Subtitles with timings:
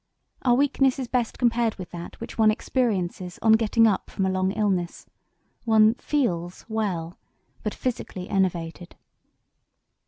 [0.41, 4.31] Our weakness is best compared with that which one experiences on getting up from a
[4.31, 5.05] long illness;
[5.63, 7.19] one 'feels' well,
[7.61, 8.95] but physically enervated.